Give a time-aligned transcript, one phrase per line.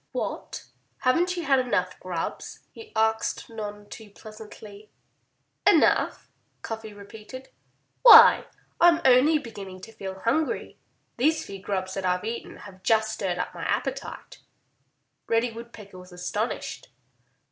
[0.13, 0.65] "What!
[1.01, 4.89] Haven't you had enough grubs?" he asked none too pleasantly.
[5.67, 6.27] "Enough!"
[6.63, 7.49] Cuffy repeated.
[8.01, 8.45] "Why,
[8.79, 10.79] I'm only beginning to feel hungry.
[11.17, 14.39] These few grubs that I've eaten have just stirred up my appetite."'
[15.27, 16.89] Reddy Woodpecker was astonished.